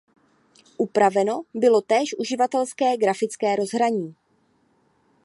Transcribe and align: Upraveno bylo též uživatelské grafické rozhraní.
Upraveno 0.77 1.41
bylo 1.53 1.81
též 1.81 2.15
uživatelské 2.19 2.97
grafické 2.97 3.55
rozhraní. 3.55 4.15